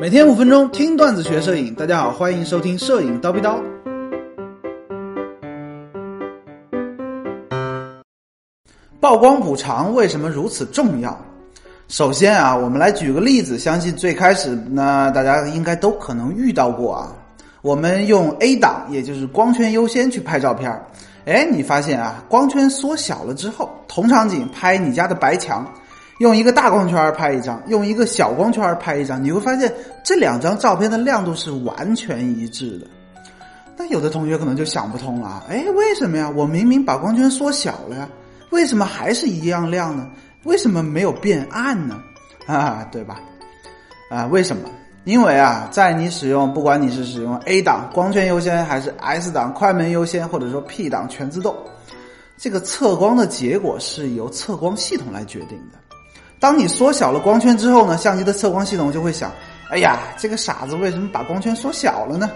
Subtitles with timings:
[0.00, 3.60] 每天五分钟听段子学摄影，大家好，欢迎收听摄影刀逼刀。
[8.98, 11.16] 曝光补偿为什么如此重要？
[11.86, 17.12] 首先啊，我们来举个例子，相信最开始呢，大家应该都可能遇到过啊。
[17.62, 20.84] 我们用 A 档，也就是光圈优先去拍照片儿，
[21.26, 25.64] 哎，你发现啊，光圈缩小了之后，同场景拍你家的白墙。
[26.18, 29.72] 用一个大光圈拍一张，用一个小光圈拍一张，你会发现
[30.04, 32.86] 这两张照片的亮度是完全一致的。
[33.76, 36.30] 那有的同学可能就想不通了，哎，为什么呀？
[36.34, 38.08] 我明明把光圈缩小了呀，
[38.50, 40.08] 为什么还是一样亮呢？
[40.44, 42.00] 为什么没有变暗呢？
[42.46, 43.20] 啊，对吧？
[44.10, 44.68] 啊，为什么？
[45.02, 51.54] 因为啊，在你使用，不管你是使用 A 档光圈优先，还是 S 档快门优先，或者说 P 档全自动，
[52.38, 55.78] 这个测光的结果是由测光系统来决定的。
[56.44, 59.32] 当你缩小了光圈之后呢，相机的测光系统就会想：
[59.70, 62.30] 哎呀，这个傻子为什么把光圈缩小了呢？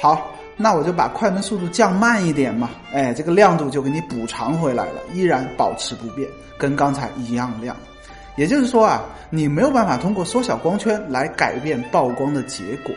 [0.00, 6.28] 好，那我就把快门速度降慢一点嘛，哎，这个亮度就给你补偿回来了，依然保持不变，
[6.58, 7.76] 跟刚才一样亮。
[8.34, 12.92] 也就是说啊，你没有办法通过缩小光圈来改变曝光的结果，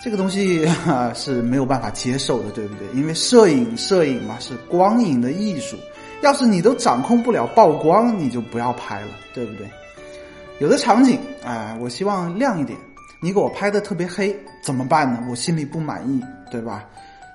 [0.00, 0.64] 这个东西
[1.12, 2.86] 是没有办法接受的，对不对？
[2.94, 5.76] 因为摄影，摄影嘛是光影的艺术。
[6.22, 9.68] 要是你都掌控不了曝光，你就不要拍了，对不对？
[10.58, 12.78] 有的场景，哎，我希望亮一点，
[13.22, 15.24] 你给我拍的特别黑，怎么办呢？
[15.30, 16.84] 我心里不满意，对吧？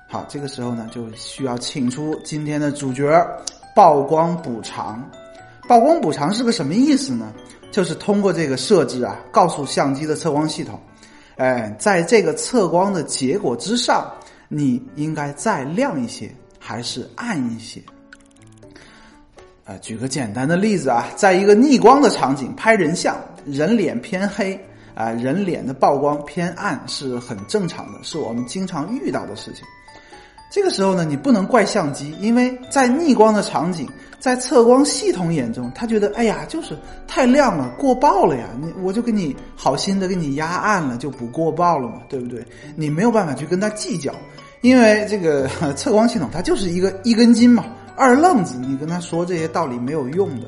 [0.08, 3.04] 好，这个时候呢，就需要请出今天的主角——
[3.74, 5.04] 曝光补偿。
[5.66, 7.32] 曝光补偿是个什么意思呢？
[7.72, 10.80] 就是通过这个设置啊，告诉相机的测光系统，
[11.36, 14.08] 哎，在这个测光的结果之上，
[14.48, 17.82] 你应该再亮一些，还是暗一些？
[19.66, 24.58] 啊，举个简单的例子啊，在一个逆光的场景拍人像，人脸偏黑
[24.94, 29.64] 啊，人脸的曝光偏暗是很正常的，是我们经常遇到的事情。
[30.52, 33.88] 这个时候呢，你不能怪相机，因为在逆光的场景，
[34.20, 36.78] 在测光系统眼中，他觉得哎呀，就是
[37.08, 42.40] 太亮了，过曝了呀，你我就给你好心的给你压暗了，就不过曝了嘛，对不对？
[42.76, 44.14] 你没有办法去跟他计较，
[44.60, 47.64] 因为这个 测光系统它就是一个一根筋嘛。
[47.96, 50.46] 二愣子，你跟他说这些道理没有用的，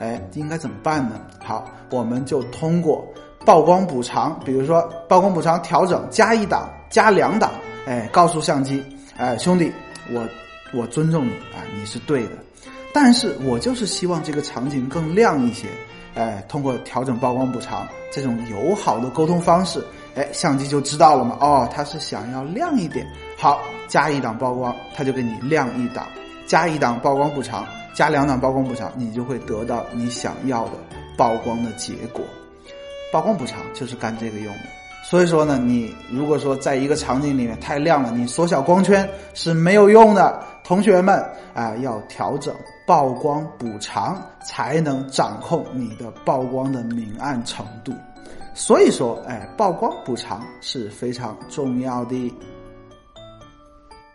[0.00, 1.20] 哎，应该怎么办呢？
[1.42, 3.06] 好，我们就通过
[3.46, 7.52] 曝光补偿，比如说曝光补偿调整加一档、加两档，
[7.86, 8.84] 哎，告诉相机，
[9.16, 9.72] 哎，兄弟，
[10.10, 10.26] 我
[10.72, 12.30] 我尊重你啊，你是对的，
[12.92, 15.68] 但是我就是希望这个场景更亮一些，
[16.14, 19.84] 哎，通过调整曝光补偿这种友好的沟通方式，
[20.16, 23.06] 哎，相机就知道了嘛，哦，他是想要亮一点，
[23.38, 26.04] 好，加一档曝光，他就给你亮一档。
[26.46, 30.72] 加一档曝光补偿，加两档曝光补偿，你就会得到你想要的
[31.16, 32.24] 曝光的结果。
[33.12, 34.62] 曝光补偿就是干这个用的。
[35.04, 40.42] 所以说呢，你如果说在一个场景里面太亮了，你缩小光圈是没有用的。
[40.64, 41.22] 同学们
[41.52, 42.54] 啊，要调整
[42.86, 47.92] 曝光补偿，才能掌控你的曝光的明暗程度。
[48.54, 52.34] 所以说，哎，曝光补偿是非常重要的。